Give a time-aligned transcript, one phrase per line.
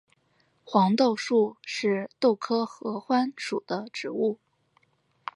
[0.63, 4.39] 黄豆树是豆科合欢属的植物。